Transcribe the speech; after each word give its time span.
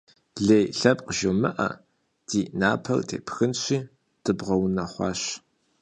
Лей 0.45 0.65
лъэпкъ 0.79 1.11
жумыӏэ, 1.17 1.69
ди 2.27 2.41
напэр 2.59 2.99
тепхынщи, 3.07 3.77
дыбгъэунэхъуащ. 4.23 5.21